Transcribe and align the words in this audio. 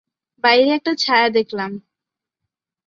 বাইরে 0.43 0.69
একটা 0.73 0.91
ছায়া 0.95 1.29
দেখলাম। 1.29 1.71